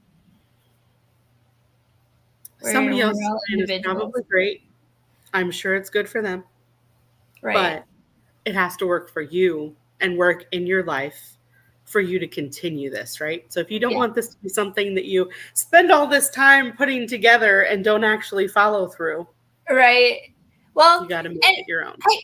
[2.62, 3.18] Somebody else
[3.50, 4.64] is probably great.
[5.34, 6.44] I'm sure it's good for them.
[7.42, 7.54] Right.
[7.54, 7.86] But
[8.46, 11.38] it has to work for you and work in your life
[11.86, 13.52] for you to continue this, right?
[13.52, 13.98] So if you don't yeah.
[13.98, 18.04] want this to be something that you spend all this time putting together and don't
[18.04, 19.28] actually follow through.
[19.70, 20.34] Right.
[20.76, 21.96] Well, you got to make it your own.
[22.08, 22.22] I,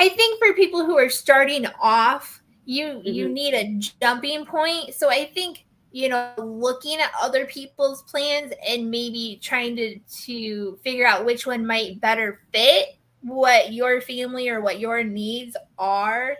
[0.00, 3.08] I think for people who are starting off, you mm-hmm.
[3.08, 4.94] you need a jumping point.
[4.94, 5.63] So I think
[5.94, 11.46] you know looking at other people's plans and maybe trying to to figure out which
[11.46, 16.36] one might better fit what your family or what your needs are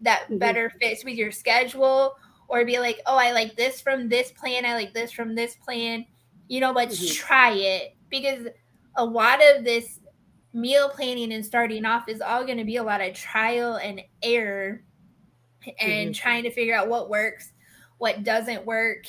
[0.00, 0.38] that mm-hmm.
[0.38, 2.14] better fits with your schedule
[2.46, 5.56] or be like oh i like this from this plan i like this from this
[5.56, 6.06] plan
[6.46, 7.26] you know let's mm-hmm.
[7.26, 8.46] try it because
[8.94, 9.98] a lot of this
[10.52, 14.00] meal planning and starting off is all going to be a lot of trial and
[14.22, 14.80] error
[15.80, 16.12] and mm-hmm.
[16.12, 17.51] trying to figure out what works
[18.02, 19.06] what doesn't work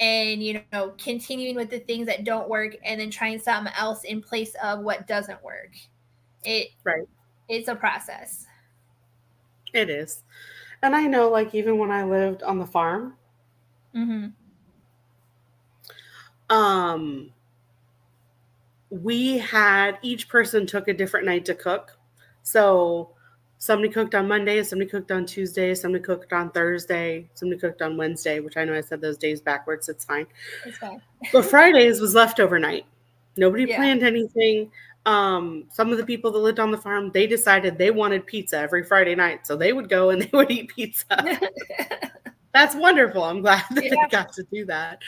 [0.00, 4.04] and you know continuing with the things that don't work and then trying something else
[4.04, 5.74] in place of what doesn't work.
[6.42, 7.06] It right.
[7.50, 8.46] it's a process.
[9.74, 10.22] It is.
[10.80, 13.16] And i know like even when i lived on the farm
[13.92, 14.28] mm-hmm.
[16.54, 17.32] um
[18.90, 21.98] we had each person took a different night to cook.
[22.42, 23.10] So
[23.58, 27.96] somebody cooked on Monday, somebody cooked on Tuesday, somebody cooked on Thursday, somebody cooked on
[27.96, 29.88] Wednesday, which I know I said those days backwards.
[29.88, 30.26] It's fine.
[30.64, 31.02] It's fine.
[31.32, 32.86] but Fridays was leftover night.
[33.36, 33.76] Nobody yeah.
[33.76, 34.70] planned anything.
[35.06, 38.58] Um, some of the people that lived on the farm, they decided they wanted pizza
[38.58, 39.46] every Friday night.
[39.46, 41.06] So they would go and they would eat pizza.
[42.54, 43.22] That's wonderful.
[43.22, 43.90] I'm glad that yeah.
[43.90, 45.00] they got to do that.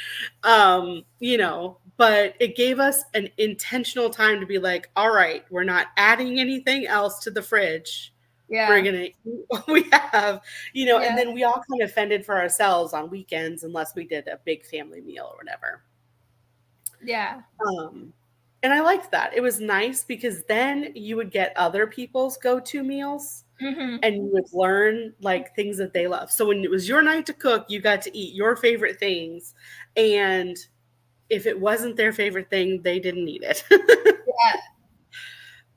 [0.43, 5.45] Um, you know, but it gave us an intentional time to be like, all right,
[5.51, 8.13] we're not adding anything else to the fridge
[8.51, 8.69] yeah.
[8.69, 10.41] we're gonna eat what we have,
[10.73, 11.09] you know, yeah.
[11.09, 14.39] and then we all kind of fended for ourselves on weekends unless we did a
[14.45, 15.83] big family meal or whatever.
[17.03, 17.41] Yeah.
[17.67, 18.13] Um,
[18.63, 19.35] and I liked that.
[19.35, 23.45] It was nice because then you would get other people's go-to meals.
[23.63, 23.97] mm-hmm.
[24.03, 26.31] and you would learn like things that they love.
[26.31, 29.55] So when it was your night to cook, you got to eat your favorite things.
[29.97, 30.57] And
[31.29, 33.65] if it wasn't their favorite thing, they didn't eat it.
[33.71, 34.61] yeah.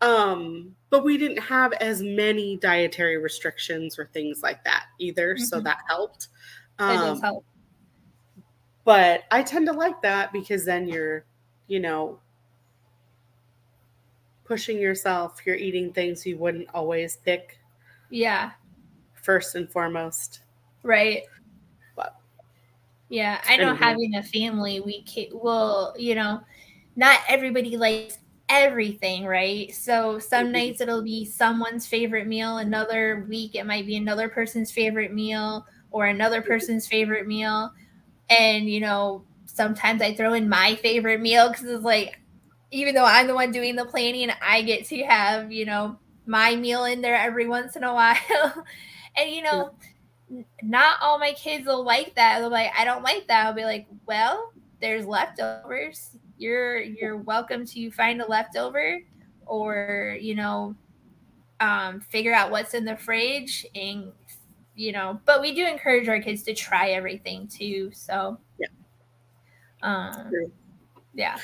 [0.03, 5.35] Um, but we didn't have as many dietary restrictions or things like that either.
[5.35, 5.45] Mm-hmm.
[5.45, 6.27] So that helped.
[6.77, 7.45] Um, does help.
[8.83, 11.25] But I tend to like that because then you're,
[11.67, 12.19] you know,
[14.43, 15.39] pushing yourself.
[15.45, 17.57] You're eating things you wouldn't always pick.
[18.09, 18.51] Yeah.
[19.13, 20.41] First and foremost.
[20.83, 21.23] Right.
[21.95, 22.17] But
[23.07, 26.41] yeah, I know having a family, we can, well, you know,
[26.97, 28.17] not everybody likes
[28.53, 29.73] everything, right?
[29.73, 30.53] So some mm-hmm.
[30.53, 35.65] nights it'll be someone's favorite meal, another week it might be another person's favorite meal
[35.91, 36.49] or another mm-hmm.
[36.49, 37.71] person's favorite meal.
[38.29, 42.19] And, you know, sometimes I throw in my favorite meal because it's like,
[42.71, 46.55] even though I'm the one doing the planning, I get to have, you know, my
[46.55, 48.65] meal in there every once in a while.
[49.17, 49.75] and, you know,
[50.61, 52.39] not all my kids will like that.
[52.39, 53.45] They'll be like, I don't like that.
[53.45, 54.51] I'll be like, well,
[54.81, 56.15] there's leftovers.
[56.43, 58.99] You're you're welcome to find a leftover
[59.45, 60.75] or, you know,
[61.61, 64.11] um, figure out what's in the fridge and
[64.75, 67.91] you know, but we do encourage our kids to try everything too.
[67.93, 68.67] So yeah.
[69.83, 70.31] Um,
[71.13, 71.37] yeah.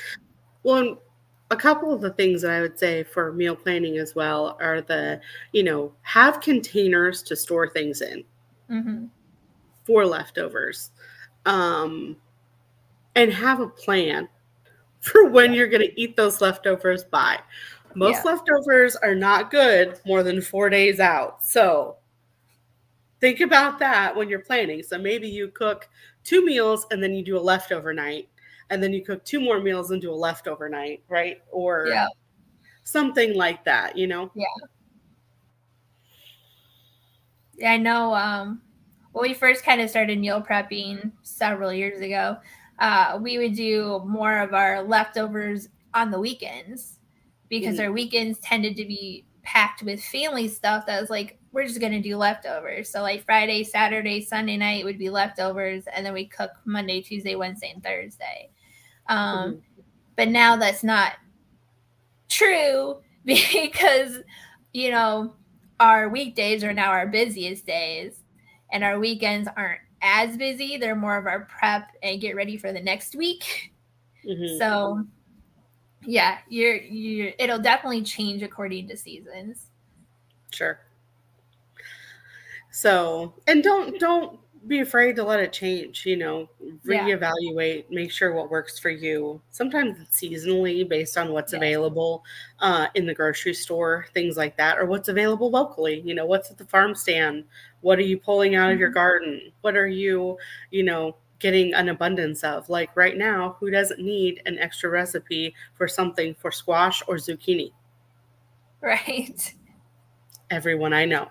[0.63, 1.01] Well,
[1.49, 4.81] a couple of the things that I would say for meal planning as well are
[4.81, 5.21] the,
[5.53, 8.23] you know, have containers to store things in
[8.69, 9.05] mm-hmm.
[9.85, 10.91] for leftovers,
[11.45, 12.17] um,
[13.15, 14.27] and have a plan
[15.01, 17.39] for when you're going to eat those leftovers by.
[17.95, 18.31] Most yeah.
[18.31, 21.43] leftovers are not good more than four days out.
[21.43, 21.97] So
[23.19, 24.83] think about that when you're planning.
[24.83, 25.89] So maybe you cook
[26.23, 28.29] two meals and then you do a leftover night
[28.69, 31.41] and then you cook two more meals and do a leftover night, right?
[31.51, 32.07] Or yeah.
[32.83, 34.31] something like that, you know?
[34.35, 34.45] Yeah.
[37.57, 38.13] Yeah, I know.
[38.15, 38.61] Um,
[39.11, 42.37] when we first kind of started meal prepping several years ago,
[42.79, 46.99] uh, we would do more of our leftovers on the weekends
[47.49, 47.85] because mm-hmm.
[47.85, 52.01] our weekends tended to be packed with family stuff that was like we're just gonna
[52.01, 52.89] do leftovers.
[52.89, 57.35] So like Friday, Saturday, Sunday night would be leftovers, and then we cook Monday, Tuesday,
[57.35, 58.51] Wednesday, and Thursday.
[59.07, 59.59] Um, mm-hmm.
[60.15, 61.13] But now that's not
[62.29, 64.19] true because,
[64.73, 65.33] you know,
[65.79, 68.19] our weekdays are now our busiest days
[68.71, 70.77] and our weekends aren't as busy.
[70.77, 73.73] They're more of our prep and get ready for the next week.
[74.25, 74.57] Mm-hmm.
[74.57, 75.05] So,
[76.05, 79.67] yeah, you're, you're, it'll definitely change according to seasons.
[80.51, 80.79] Sure.
[82.71, 86.49] So, and don't, don't be afraid to let it change, you know,
[86.85, 87.95] reevaluate, yeah.
[87.95, 89.41] make sure what works for you.
[89.51, 91.59] Sometimes it's seasonally based on what's yeah.
[91.59, 92.23] available
[92.59, 96.01] uh, in the grocery store, things like that, or what's available locally.
[96.01, 97.45] You know, what's at the farm stand?
[97.81, 98.73] What are you pulling out mm-hmm.
[98.73, 98.95] of your mm-hmm.
[98.95, 99.51] garden?
[99.61, 100.37] What are you,
[100.71, 102.69] you know, getting an abundance of?
[102.69, 107.71] Like right now, who doesn't need an extra recipe for something for squash or zucchini?
[108.81, 109.53] Right.
[110.49, 111.27] Everyone I know.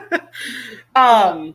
[0.96, 1.54] um,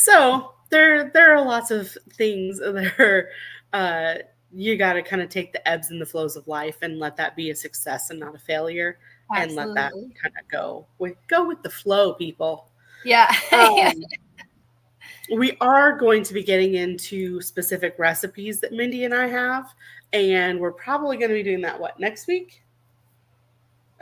[0.00, 3.28] so there there are lots of things that are
[3.72, 4.14] uh,
[4.52, 7.16] you got to kind of take the ebbs and the flows of life and let
[7.16, 8.98] that be a success and not a failure
[9.32, 9.62] Absolutely.
[9.62, 12.68] and let that kind of go with go with the flow people.
[13.04, 13.32] Yeah.
[13.52, 19.72] Um, we are going to be getting into specific recipes that mindy and i have
[20.12, 22.64] and we're probably going to be doing that what next week?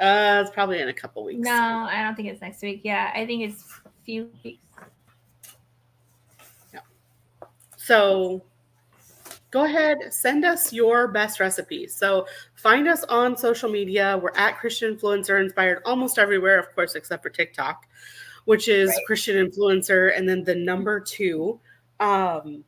[0.00, 1.40] Uh it's probably in a couple weeks.
[1.40, 2.80] No i don't think it's next week.
[2.82, 4.67] Yeah i think it's a few weeks
[7.88, 8.42] So
[9.50, 11.94] go ahead, send us your best recipes.
[11.96, 14.20] So find us on social media.
[14.22, 17.86] We're at Christian Influencer Inspired almost everywhere, of course, except for TikTok,
[18.44, 18.98] which is right.
[19.06, 21.58] Christian Influencer and then the number two.
[21.98, 22.62] Um,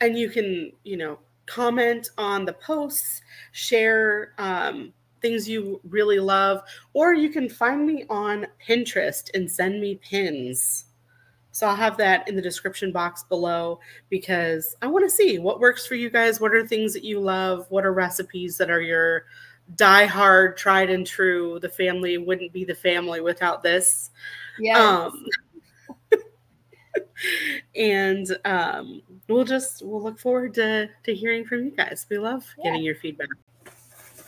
[0.00, 6.62] and you can, you know, comment on the posts, share um, things you really love,
[6.92, 10.84] or you can find me on Pinterest and send me pins.
[11.52, 15.60] So I'll have that in the description box below because I want to see what
[15.60, 16.40] works for you guys.
[16.40, 17.66] What are things that you love?
[17.70, 19.26] What are recipes that are your
[19.76, 21.58] die hard, tried and true?
[21.60, 24.10] The family wouldn't be the family without this.
[24.58, 24.78] Yeah.
[24.78, 25.26] Um,
[27.76, 32.06] and um, we'll just we'll look forward to to hearing from you guys.
[32.08, 32.70] We love yeah.
[32.70, 33.28] getting your feedback.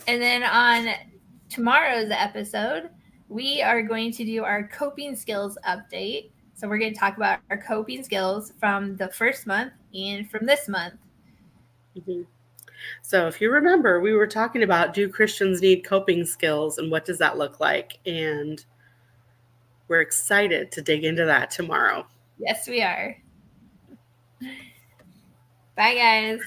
[0.07, 0.89] And then on
[1.49, 2.89] tomorrow's episode,
[3.29, 6.31] we are going to do our coping skills update.
[6.63, 10.45] So we're going to talk about our coping skills from the first month and from
[10.45, 10.93] this month.
[11.97, 12.21] Mm-hmm.
[13.01, 17.03] So if you remember, we were talking about do Christians need coping skills and what
[17.03, 17.99] does that look like?
[18.05, 18.63] And
[19.89, 22.07] we're excited to dig into that tomorrow.
[22.39, 23.17] Yes, we are.
[25.75, 26.41] Bye, guys.